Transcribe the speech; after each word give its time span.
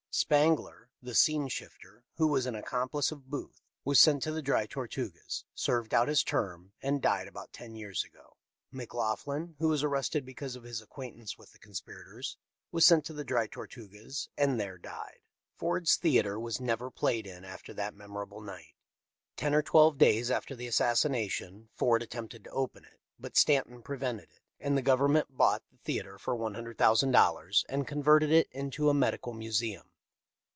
Spangler, 0.13 0.89
the 1.01 1.15
scene 1.15 1.47
shifter, 1.47 2.03
who 2.17 2.27
was 2.27 2.45
an 2.45 2.53
accomplice 2.53 3.13
of 3.13 3.29
Booth, 3.29 3.61
was 3.85 3.97
sent 4.01 4.21
to 4.23 4.33
the 4.33 4.41
Dry 4.41 4.65
Tortugas, 4.65 5.45
served 5.55 5.93
out 5.93 6.09
his 6.09 6.21
term 6.21 6.73
and 6.81 7.01
died 7.01 7.29
about 7.29 7.53
ten 7.53 7.75
years 7.75 8.03
ago. 8.03 8.35
McLoughlin, 8.73 9.55
who 9.59 9.69
was 9.69 9.85
ar 9.85 9.89
rested 9.89 10.25
because 10.25 10.57
of 10.57 10.63
his 10.63 10.81
acquaintance 10.81 11.37
with 11.37 11.53
the 11.53 11.59
conspi 11.59 11.95
rators, 11.95 12.35
was 12.73 12.85
sent 12.85 13.05
to 13.05 13.13
the 13.13 13.23
Dry 13.23 13.47
Tortugas 13.47 14.27
and 14.37 14.59
there 14.59 14.77
died. 14.77 15.21
578 15.55 15.55
THE 15.55 15.55
LIFE 15.55 15.55
OF 15.55 15.55
LINCOLN." 15.55 15.57
Ford's 15.57 15.95
Theatre 15.95 16.39
was 16.41 16.59
never 16.59 16.91
played 16.91 17.25
in 17.25 17.45
after 17.45 17.73
that 17.73 17.95
memorable 17.95 18.41
night. 18.41 18.75
Ten 19.37 19.55
or 19.55 19.61
twelve 19.63 19.97
days 19.97 20.29
after 20.29 20.57
the 20.57 20.67
assassination 20.67 21.69
Ford 21.73 22.03
attempted 22.03 22.43
to 22.43 22.49
open 22.51 22.83
it, 22.83 22.99
but 23.17 23.37
Stan 23.37 23.63
ton 23.63 23.81
prevented 23.81 24.29
it, 24.29 24.41
and 24.59 24.77
the 24.77 24.81
Government 24.81 25.27
bought 25.37 25.63
the 25.71 25.77
theatre 25.77 26.19
for 26.19 26.35
$100,000, 26.35 27.65
and 27.69 27.87
converted 27.87 28.29
it 28.29 28.49
into 28.51 28.89
a 28.89 28.93
medi 28.93 29.17
cal 29.17 29.31
museum. 29.31 29.87